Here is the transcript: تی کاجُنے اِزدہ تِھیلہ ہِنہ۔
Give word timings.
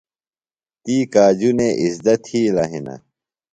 تی 0.83 0.95
کاجُنے 1.13 1.69
اِزدہ 1.83 2.13
تِھیلہ 2.23 2.63
ہِنہ۔ 2.71 2.95